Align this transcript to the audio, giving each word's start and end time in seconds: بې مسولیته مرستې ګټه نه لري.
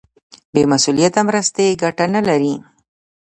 بې 0.53 0.61
مسولیته 0.71 1.21
مرستې 1.29 1.77
ګټه 1.81 2.05
نه 2.15 2.21
لري. 2.27 2.53